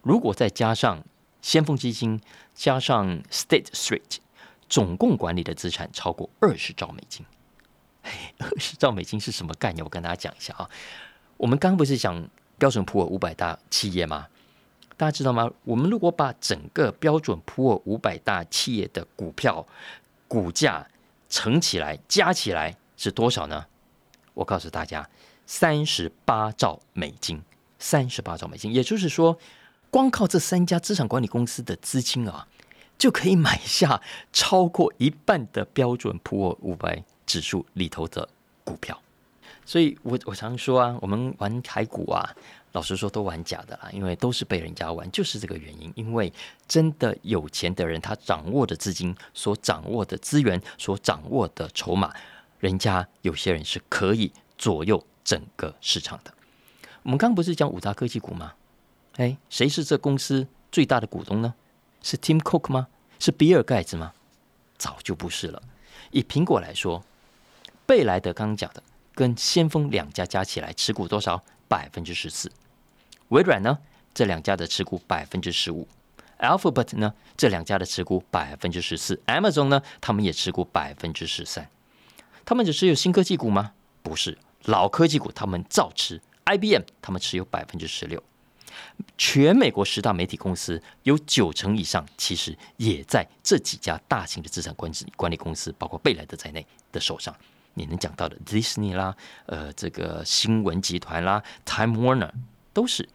[0.01, 1.03] 如果再加上
[1.41, 2.21] 先锋基金，
[2.53, 4.17] 加上 State Street。
[4.69, 7.25] 总共管理的资产超过二十兆美金。
[8.37, 9.83] 二十兆美金是什么概念？
[9.83, 10.69] 我跟大家讲一下啊。
[11.35, 12.25] 我们刚刚不是讲
[12.57, 14.27] 标准普尔五百大企业吗？
[14.95, 15.51] 大家知道吗？
[15.65, 19.67] 我们如果把整个标准普尔五百大企业的股票
[20.31, 20.87] 股价
[21.27, 23.65] 乘起来加起来是多少呢？
[24.33, 25.09] 我告诉大家，
[25.45, 27.41] 三十八兆美金。
[27.77, 29.37] 三十八兆美金，也就是说，
[29.89, 32.47] 光靠这三家资产管理公司的资金啊。
[32.97, 38.29] 就可以买下超过一半的标准普尔五百指数里头的
[38.63, 38.97] 股票，
[39.65, 42.33] 所以我我常说啊，我们玩台股啊，
[42.73, 45.91] 老实说都玩假的啦，因为都是被人家玩，就是这个原因。
[45.95, 46.31] 因为
[46.67, 52.13] 真的有钱的人，他掌握的资金、所掌握的资源、所掌握的筹码，
[52.59, 56.33] 人家有些人是可以左右整个市场的。
[57.03, 58.53] 我们刚不是讲五大科技股吗？
[59.17, 61.53] 哎，谁是这公司最大的股东呢？
[62.01, 62.87] 是 Tim Cook 吗？
[63.19, 64.13] 是比尔盖茨吗？
[64.77, 65.61] 早就不是了。
[66.11, 67.03] 以苹果来说，
[67.85, 68.81] 贝莱德刚刚讲的，
[69.13, 71.43] 跟先锋两家加起来持股多少？
[71.67, 72.51] 百分之十四。
[73.31, 73.77] 微软呢？
[74.13, 75.87] 这两家的持股百分之十五。
[76.39, 77.13] Alphabet 呢？
[77.37, 79.15] 这两家的持股百分之十四。
[79.27, 79.81] Amazon 呢？
[80.01, 81.69] 他们也持股百分之十三。
[82.43, 83.71] 他们只持有新科技股吗？
[84.03, 86.21] 不是，老科技股他们照持。
[86.45, 88.21] IBM 他们持有百分之十六。
[89.17, 97.33] 全美国十大媒体公司有九成以上，其实也在这几家大型的资产管理管理公司，包括贝莱德在内的手上。
[97.75, 99.15] 你能讲到的 Disney 啦，
[99.45, 102.29] 呃，这个新闻集团啦，Time Warner
[102.73, 103.07] 都是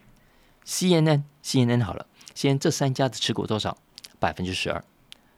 [0.66, 3.78] CNN，CNN 好了，CNN 这三家的持股多少？
[4.18, 4.84] 百分之十二。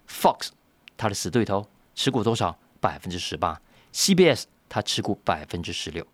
[0.09, 0.49] Fox
[0.97, 2.59] 它的死对头持股多少？
[2.81, 3.61] 百分之十八。
[3.93, 6.07] CBS 它持股百分之十六。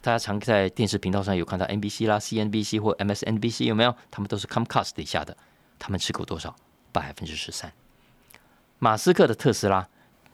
[0.00, 3.96] 大家常在电视频道上有看到 NBC 啦、CNBC 或 MSNBC 有没有？
[4.10, 5.36] 他们都是 Comcast 底下的，
[5.78, 6.54] 他们持股多少？
[6.92, 7.72] 百分之十三。
[8.78, 9.88] 马斯克的特斯拉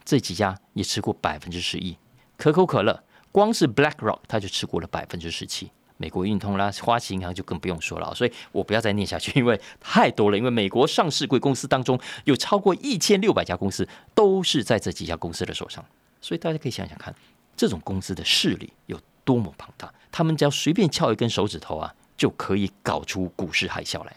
[0.04, 1.96] 这几家也持股百分之十一。
[2.36, 5.70] 可口可乐光是 BlackRock 它就持股了百分之十七。
[6.00, 8.12] 美国运通啦、花旗银行就更不用说了。
[8.14, 10.36] 所以我不要再念下去，因为太多了。
[10.36, 15.84] 因为美国上市贵公司当中有超过一千六百家公司都是在这几家公司的手上，
[16.20, 17.14] 所以大家可以想想看，
[17.54, 18.98] 这种公司的势力有。
[19.22, 19.92] 多么庞大！
[20.10, 24.16] 他们只要随便翘一根手指头啊，就可以搞出股市海啸来。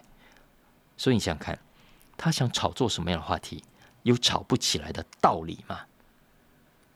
[0.98, 1.60] 所以你想想看，
[2.18, 3.62] 他想炒作什么样的话题，
[4.04, 5.82] 有炒不起来的道理吗？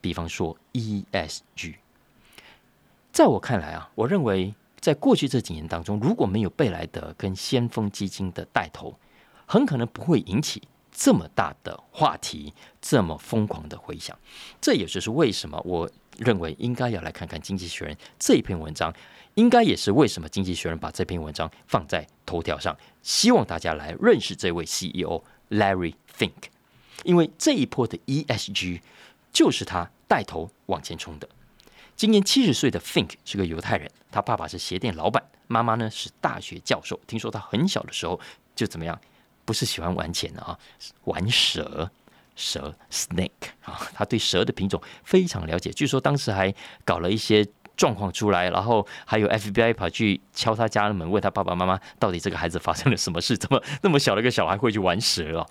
[0.01, 1.75] 比方说 ESG，
[3.11, 8.97] 在我看来啊，我认为在过去这几年当中，如果没有贝莱德跟先锋基金的带头，
[9.45, 10.61] 很可能不会引起
[10.91, 14.17] 这么大的话题，这么疯狂的回响。
[14.61, 15.89] 这也就是为什么我。
[16.17, 18.91] 认为应该要来看看《经济学人》这一篇文章，
[19.35, 26.31] 应该也是为什么《经济学人》把这篇文章放在头条上，希望大家来认识这位 CEO Larry Fink，
[27.03, 28.81] 因为这一波的 ESG
[29.31, 31.29] 就是他带头往前冲的。
[31.97, 36.99] 今年七十岁的 Fink 是个犹太人，他爸爸是鞋店老板，妈妈呢是大学教授。
[37.07, 38.19] 听说他很小的时候
[38.55, 39.01] 就怎么样，
[39.43, 40.57] 不是喜欢玩钱的啊，
[41.05, 41.89] 玩蛇。
[42.39, 43.31] 蛇 snake
[43.63, 45.71] 啊，他对蛇的品种非常了解。
[45.71, 46.53] 据说当时还
[46.85, 47.43] 搞了一些
[47.75, 55.47] 状况出来，然后还有 FBI 跑去敲他家的门，问他爸爸妈妈到底这个孩子发生了什么事，怎么那么小的一个小孩会去玩蛇啊？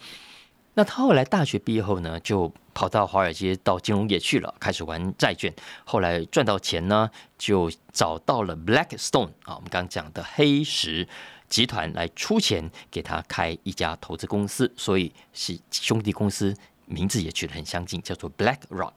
[0.79, 5.51] 那他后来大学毕业后呢，就跑到华尔街到金融业去了，开始玩债券。
[5.85, 11.09] 后来赚到钱呢，就找到了 Blackstone 啊，我们刚刚讲的黑石
[11.49, 16.55] 集团来出钱给他开一家投资公司，所以是兄弟公司。
[16.89, 18.93] 名字也取得很相近，叫做 Black Rock。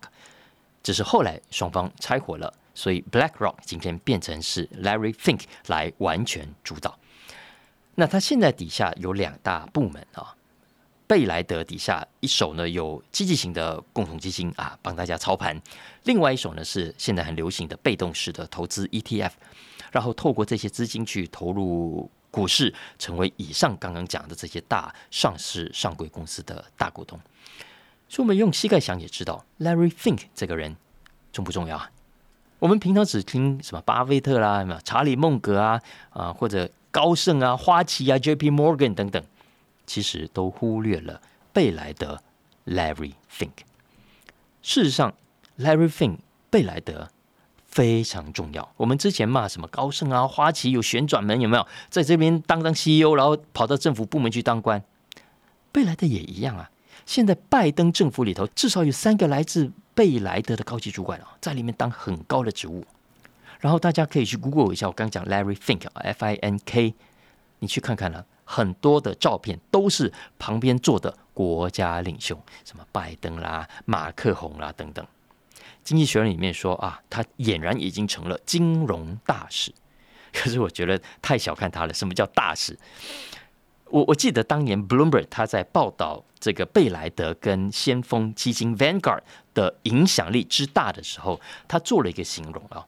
[0.83, 6.99] 只是后来双方拆伙了，所以 Black Rock 今天变成是 Larry Fink 来完全主导。
[7.95, 10.35] 那他现在底下有两大部门啊，
[11.09, 15.57] 贝莱德底下一手呢有积极型的共同基金啊，帮大家操盘；
[16.03, 19.31] 另外一手呢是现在很流行的被动式的投资 ETF，
[19.91, 27.19] 然后透过这些资金去投入股市，成为以上刚刚讲的这些大上市上柜公司的大股东。
[28.07, 30.75] 所以，我们用膝盖想也知道，Larry Fink 这个人
[31.33, 31.89] 重不重要啊？
[32.59, 38.51] 我们平常只听什么巴菲特啦、什么查理孟格啊、啊或者高盛啊、花旗啊、J.P.
[38.51, 39.23] Morgan 等等，
[39.89, 41.19] 其实都忽略了
[41.51, 42.21] 贝莱德
[42.67, 43.63] Larry Fink。
[44.61, 45.15] 事实上
[45.57, 46.19] ，Larry Fink
[46.51, 47.09] 贝莱德
[47.65, 48.71] 非常重要。
[48.77, 54.83] 我们之前骂什么高盛啊、花旗有旋转门，有没有在这边当当 CEO，然后跑到政府部门去当官？
[55.71, 56.69] 贝莱德也一样啊。
[57.07, 62.85] 现在拜登政府里头至少有三个来自贝莱德的高级主管啊，在里面当很高的职务。
[63.59, 66.93] 然后大家可以去 Google 一下，我刚讲 Larry Fink，F I N K，
[67.59, 72.35] 你去看看了，很多的照片都是旁边坐的国家领袖，
[72.65, 75.05] 什么拜登啦、马克宏啦等等。
[75.83, 79.71] 经济学人里面说啊，他俨然已经成了金融大使。
[80.33, 82.75] 可是我觉得太小看他了，什么叫大使？
[83.85, 89.21] 我我记得当年 Bloomberg 他在报道这个贝莱德跟先锋基金 Vanguard
[89.53, 92.83] 的影响力之大的时候，他做了一个形容啊，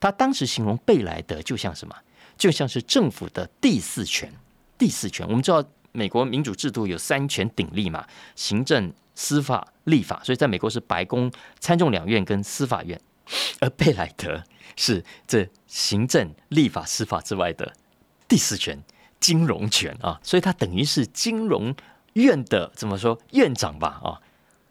[0.00, 1.94] 他当时形容贝莱德就像什么，
[2.38, 4.32] 就像是政府的第四权。
[4.78, 11.30] 第四权，我们知道美国民主制度有三权鼎立嘛，行政、司法、立法，所以在美国是白宫、
[11.60, 13.00] 参众两院跟司法院，
[13.60, 14.42] 而贝莱德
[14.76, 17.72] 是这行政、立法、司法之外的
[18.26, 18.82] 第四权。
[19.20, 21.72] 金融权啊，所以他等于是金融
[22.14, 24.18] 院的怎么说院长吧啊，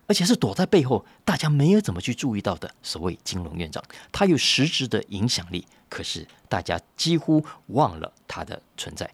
[0.07, 9.09] 而且是躲在背后，大家没有怎么去注意到的所谓金融院长，他有实质的影响力，可是大家几乎忘了他的存在。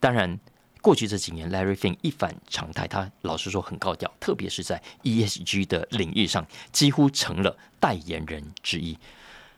[0.00, 0.40] 当然，
[0.80, 8.98] 过去这几年，Larry Fink 一反常态，他老实说很高调，特别是在 ESG 的领域上，几乎成了代言人之一。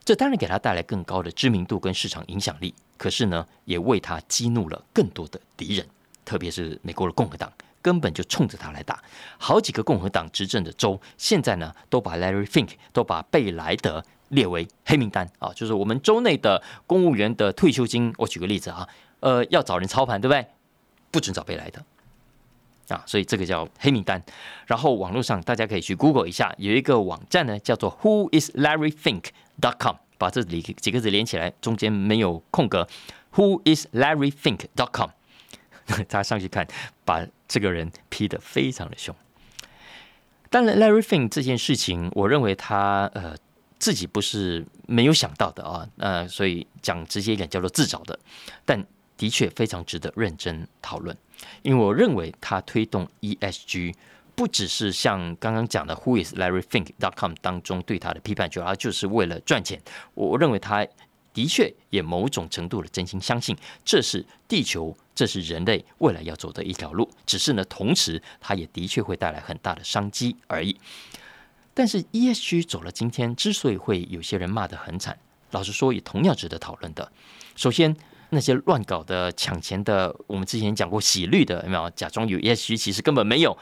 [0.05, 2.75] 这当然给他带来更高的知名度跟市场影响力。
[2.99, 5.87] 可是呢，也为他激怒了更多的敌人，
[6.25, 9.03] 特别是美国的共和党，根本就冲着他来打。
[9.39, 18.13] 好几个共和党执政的州，现在呢，都把 Larry Fink 都把贝莱德列为黑名单啊，就是我们州内的公务员的退休金。
[18.19, 18.89] 我举个例子啊，
[19.23, 20.47] 呃，要找人操盘，对不对？
[21.11, 21.83] 不准找贝莱德
[22.95, 24.23] 啊，所以这个叫黑名单。
[24.67, 29.25] 然后网络上大家可以去 Google 一下，有一个网站呢，叫做 Who is Larry Fink
[29.61, 29.97] dot com。
[30.19, 32.87] 把这里几个字连起来，中间没有空格。
[33.35, 35.11] Who is Larry Fink dot com？
[36.09, 36.67] 他上去看，
[37.05, 39.13] 把这个人批的非常的凶。
[40.49, 43.35] 当然，Larry Fink 这件事情，我认为他呃
[43.81, 48.17] 自己不是没有想到的啊，呃，所以讲直接一点叫做自找的。
[48.65, 51.17] 但的确非常值得认真讨论，
[51.63, 53.95] 因为我认为他推动 ESG。
[54.35, 59.79] 不只是像刚刚讲的 Who is Larry Fink dot com 当中对他的批判，主要就是为了赚钱。
[60.15, 60.87] 我认为他
[61.35, 67.11] 的确也某种程度的真心相信这是地球，这是人类未来要走的一条路。
[67.27, 70.75] 只是呢，同时他也的确会带来很大的商机而已。
[71.75, 75.19] 但是 ESG 走了今天，之所以会有些人骂得很惨，
[75.51, 77.13] 老实说也同样值得讨论的。
[77.55, 77.95] 首先，
[78.35, 83.57] 那些乱搞的、抢钱的，我们之前讲过洗绿的，有没有假装有 ESG，其实根本没有。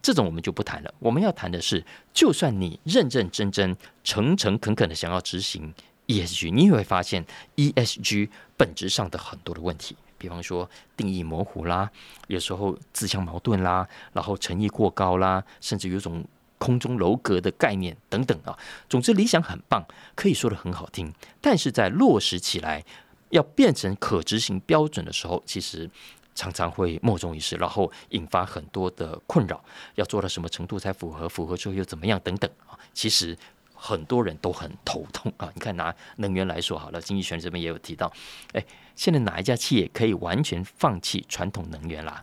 [0.00, 0.94] 这种我们就不谈了。
[0.98, 1.84] 我们要谈的是，
[2.14, 5.74] 就算你认认真真、诚诚恳恳的想要执行
[6.06, 7.26] ESG，你也会发现
[7.56, 11.90] ESG 本质上的很多的问题，比方说定义模糊啦，
[12.28, 16.24] 有时候自相矛盾啦，然后诚意过高啦，甚至有种
[16.56, 18.58] 空中楼阁的概念等等啊。
[18.88, 22.82] 总之，理想很棒，可以说的很好听，但是在落实起来，
[23.30, 25.90] 要变成可执行标准的时候，其实
[26.34, 29.64] 常常会莫衷一是，然后引发很多的困扰。
[29.94, 31.28] 要做到什么程度才符合？
[31.28, 32.20] 符合之后又怎么样？
[32.20, 33.36] 等等啊，其实。
[33.82, 35.50] 很多人都很头痛啊！
[35.54, 38.12] 你看拿能源来说好了，经济学这边也有提到，
[38.52, 38.62] 哎，
[38.94, 42.22] 现在哪一家企业可以完全放弃传统能源啦？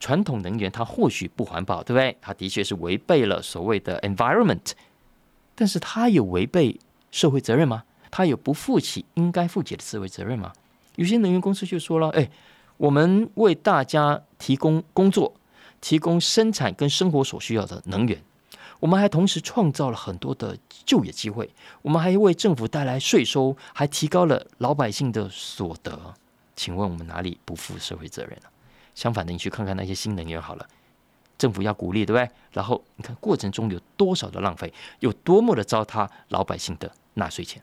[0.00, 2.16] 传统能源它或许不环保，对不对？
[2.22, 4.70] 它的确是违背了所谓的 environment，
[5.54, 6.80] 但是它有违背
[7.10, 7.84] 社会责任吗？
[8.16, 10.50] 他有不负起应该负起的社会责任吗？
[10.94, 12.30] 有些能源公司就说了，哎，
[12.78, 15.34] 我们为大家提供工作，
[15.82, 18.18] 提供生产跟生活所需要的能源。
[18.80, 20.56] 我们还同时创造了很多的
[20.86, 21.50] 就业机会，
[21.82, 26.14] 我们还为政府带来税收，还提高了老百姓的所得。
[26.56, 28.50] 请问我们哪里不负社会责任了？
[28.94, 30.66] 相反的，你去看看那些新能源好了，
[31.36, 32.30] 政府要鼓励，对不对？
[32.52, 37.62] 然后你看过程中有多少的浪费，有多么的糟蹋老百姓的纳税钱。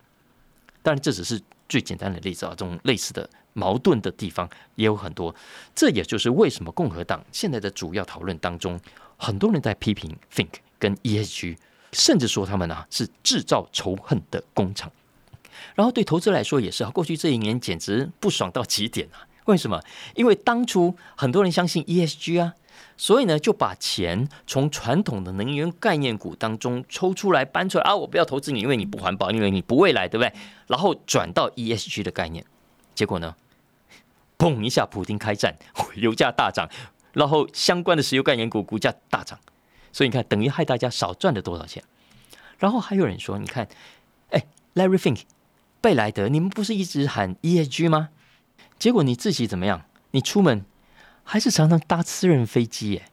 [0.84, 5.34] 当然，这只是最简单的例子啊，这种类似的矛盾的地方也有很多。
[5.74, 8.80] 这也就是为什么共和党现在的主要讨论当中，
[9.18, 10.50] 很多人在批评 Think。
[10.80, 11.56] 跟 ESG，
[11.94, 14.92] 甚至说他们呢是制造仇恨的工厂，
[15.76, 19.24] 然后对投资来说也是啊，过去这一年简直不爽到极点啊！
[19.46, 19.82] 为什么？
[20.14, 22.54] 因为当初很多人相信 ESG 啊，
[22.96, 30.32] 所以呢就把钱从传统的能源概念股当中抽出来搬出来啊，我不要投资你，因为你不环保，因为你不未来，对不对？
[30.68, 32.46] 然后转到 ESG 的概念，
[32.94, 33.36] 结果呢，
[34.38, 35.56] 砰一下，普京开战，
[35.96, 36.70] 油价大涨，
[37.14, 39.40] 然后相关的石油概念股股价大涨。
[39.92, 41.84] 所以你看，等于害大家少赚了多少钱？
[42.58, 43.68] 然后还有人说，你看，
[44.30, 44.46] 哎
[44.76, 45.22] ，Larry Fink，
[45.82, 48.10] 贝莱德，你们不是一直喊 ESG 吗？
[48.80, 49.84] 结果你自己怎么样？
[50.12, 50.66] 你出门
[51.24, 53.06] 还是常常搭私人飞机耶？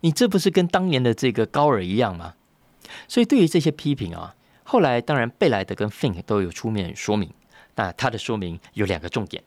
[0.00, 2.34] 你这不是跟当年的这个高尔一样吗？
[3.08, 7.32] 所以对于这些批评啊，后来当然贝莱德跟 Fink 都有出面说明。
[7.76, 9.42] 那他的说明有两个重点：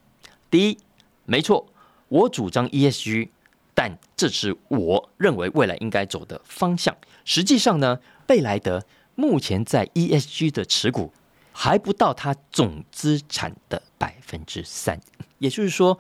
[0.50, 0.78] 第一，
[1.26, 1.68] 没错，
[2.08, 3.30] 我主张 ESG。
[3.74, 6.98] 但这是我认为未来应该走的方向。
[7.26, 8.84] 实际上呢，贝莱德
[9.14, 11.14] 目前在 ESG 的持股
[11.52, 15.00] 还不到它总资产的百分之三。
[15.38, 16.00] 也就是说，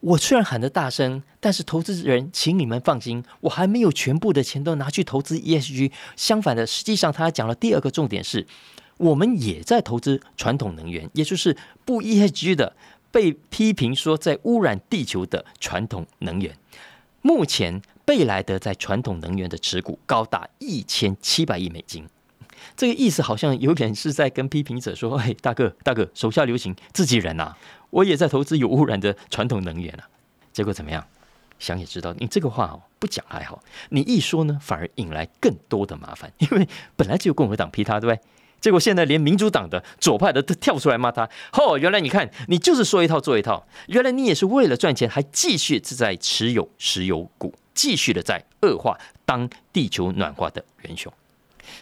[0.00, 5.92] 我虽然喊得大声，但是投资人，请你们放心，我还没有全部的钱都拿去投资 ESG。
[6.16, 8.46] 相反的，实际上他讲了第二个重点是，
[8.96, 12.74] 我们也在投资传统能源，也就是不 ESG 的，
[13.10, 16.56] 被批评说在污染地球的传统能源。
[17.20, 22.08] 目前贝莱德在传统能源的持股高达一千七百亿美金，
[22.74, 27.54] 这个意思好像有点是在跟批评者说：“嘿，大哥大哥，手下留情，自己人呐，
[27.90, 30.08] 我也在投资有污染的传统能源啊。”
[30.52, 31.06] 结果怎么样？
[31.58, 36.66] 想也知道，你这个话哦不讲还好，你一说呢，反而引来更多的麻烦，因为
[36.96, 38.24] 本来就有共和党批他，对不对？
[38.62, 41.28] 结果现在连民主党的左派的都跳出来骂他。
[41.52, 51.12] 哦，原来你看你就是说一套做一套，原来你也是为了赚钱，还继续是在持有石油股，继续的在恶化当地球暖化的元凶。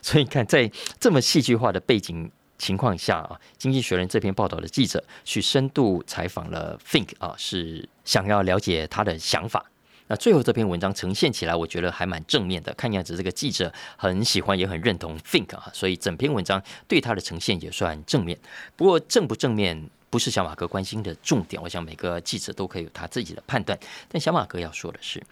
[0.03, 9.65] 所以你看，在这么戏剧化的背景情况下啊，《经济学人》这篇报道的记者去深度采访了 Think 啊，是想要了解他的想法。
[10.11, 12.73] 那最后这篇文章呈现起来，我觉得还蛮正面的。
[12.73, 18.39] 看样子这个记者很喜欢，也很认同 Think 啊，所以整篇文章对他的呈现也算正面。
[18.75, 23.79] 不过正不正面不是小马哥关心的重点，我想每个记者都可以有他自己的判断。
[24.09, 25.23] 但小马哥要说的是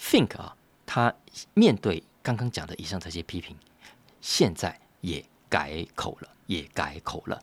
[0.00, 0.56] ，Think 啊，
[0.86, 1.14] 他
[1.52, 3.54] 面对刚刚讲的以上这些批评，
[4.22, 7.42] 现在也改口了，也改口了。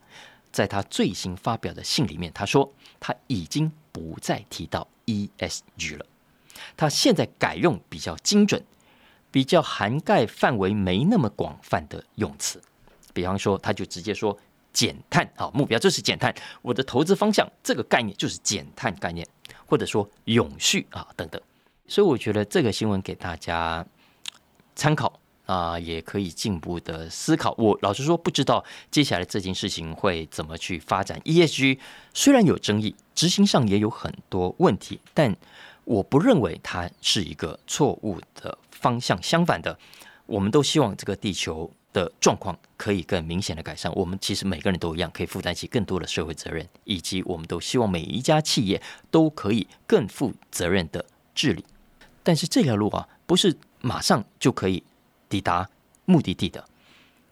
[0.50, 6.06] 在他最新发表的信里面，他说他已经不再提到 ESG 了。
[6.76, 8.64] 他现在改用比较精准、
[9.32, 12.62] 比较涵盖范围没那么广泛的用词，
[13.12, 14.38] 比方说，他就直接说
[14.72, 16.32] 减碳啊，目标就是减碳，
[16.62, 19.26] 我的投资方向这个概念就是减碳概念，
[19.66, 21.42] 或者说永续啊等等。
[21.88, 23.84] 所以我觉得这个新闻给大家
[24.76, 27.54] 参考啊，也可以进一步的思考。
[27.58, 31.20] 我老实说，不知道接下来这件事情会怎么去发展。
[31.20, 31.78] ESG
[32.12, 35.36] 虽然有争议，执行上也有很多问题，但
[35.84, 39.78] 我不认为它是一个错误的方向，相反的，
[40.26, 43.92] 我们都希望这个地球的状况可以更明显的改善。
[43.94, 48.80] 我们其实每个人都一样，可以负担起更多的社会责任，以及我们都希望每一家企业
[49.10, 51.62] 都可以更负责任的治理。
[52.22, 54.82] 但是这条路啊，不是马上就可以
[55.28, 55.68] 抵达
[56.04, 56.64] 目的地的。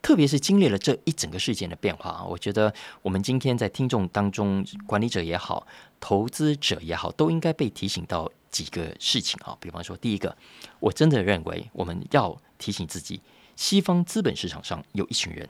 [0.01, 5.67] 特别是经历了这一整个事件的变化啊，我觉得我们今天在听众当中，管理者也好，
[6.01, 8.31] 投资者也好，都应该被提醒到。
[8.53, 10.37] 几个事情啊，比方说，第一个，
[10.79, 13.23] 我真的认为我们要提醒自己，
[13.57, 15.49] 西方资本市场上有一群人，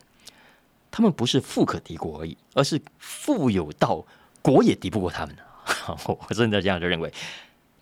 [0.89, 4.05] 他们不是富可敌国而已，而是富有到
[4.41, 5.35] 国也敌不过他们。
[6.07, 7.13] 我真的这样就认为。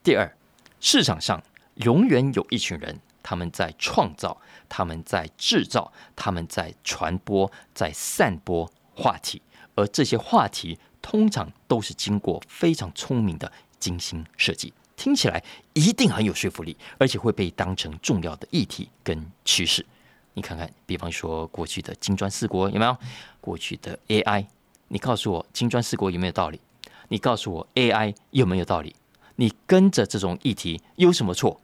[0.02, 0.36] 第二，
[0.80, 1.44] 市场上
[1.76, 4.36] 永远有一群人，他们在创造，
[4.68, 9.42] 他们在制造，他们在传播，在散播话题，
[9.76, 14.74] 而这些话题通常都是经过非常聪明的精心设计。
[14.96, 15.44] 听起来
[15.74, 19.86] 一定很有说服力，而且会被当成重要的议题跟趋势。
[20.34, 22.96] 你看看，比方说过去的金砖四国有没有？
[23.40, 24.46] 过去的 AI，
[24.90, 26.62] 你告诉我金砖四国有没有道理？
[27.08, 28.96] 你告诉我 AI 有没有道理？
[29.38, 31.60] 你跟着这种议题有什么错？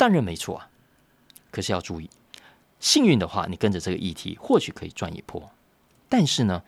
[0.00, 0.70] 当然没错啊。
[1.50, 2.08] 可是要注意，
[2.78, 5.50] 幸运的话，你跟着这个议题或许可以赚一波。
[6.08, 6.62] 但是呢，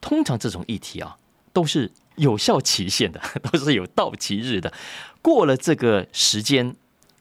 [0.00, 1.16] 通常这种议题啊，
[1.52, 1.90] 都是。
[2.18, 3.20] 有效期限的
[3.52, 4.74] 都是有到期日的，
[5.22, 6.74] 过了这个时间，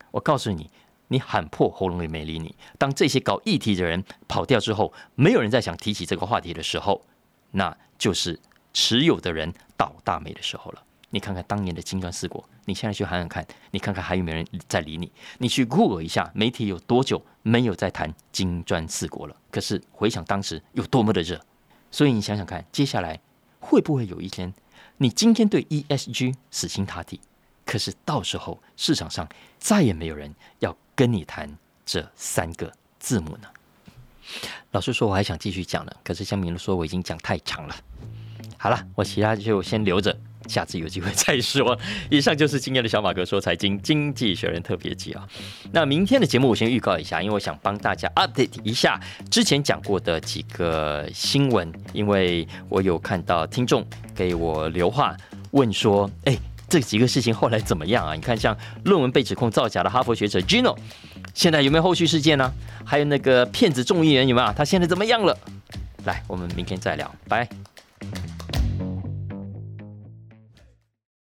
[0.09, 0.71] 我告诉你，
[1.09, 2.55] 你喊破喉咙也没理你。
[2.79, 7.05] 当这些搞议题的人跑掉之后，没有人再想提起这个话题的时候，
[7.51, 8.39] 那就是
[8.73, 10.83] 持有的人倒大霉的时候了。
[11.09, 15.11] 你看看当年的金砖四国，你现在去喊喊看，你看看还有没有人在理你？
[15.37, 19.35] 你去 Google 一下，媒体有多久没有在谈金砖四国了？
[19.49, 21.39] 可是回想当时有多么的热，
[21.91, 23.19] 所以你想想看，接下来
[23.59, 24.53] 会不会有一天？
[24.97, 27.21] 你今天对 ESG 死心塌地，
[27.65, 29.27] 可是到时候市场上
[29.57, 33.47] 再也没有人要跟你谈这三个字母呢。
[34.71, 37.75] 老实说，我还想继续讲呢，可是江明说我已经讲太长了。
[38.57, 40.15] 好了，我其他就先留着。
[40.47, 41.77] 下次有机会再说。
[42.09, 45.27] 以上就是今天的小马哥说财经经济学人特别集啊。
[45.73, 48.97] 那明天的节目我先预告一下，因为我想帮大家 update 一下
[49.29, 53.85] 之前讲过的几个新闻，因为我有看到听众
[54.15, 55.13] 给我留话
[55.51, 56.37] 问说，哎，
[56.69, 58.13] 这几个事情后来怎么样啊？
[58.13, 60.77] 你看，像论文被指控造假的哈佛学者 Gino，
[61.33, 62.49] 现在有没有后续事件呢？
[62.85, 64.53] 还有那个骗子众议员有没有？
[64.53, 65.37] 他现在怎么样了？
[66.05, 67.49] 来，我们明天再聊，拜。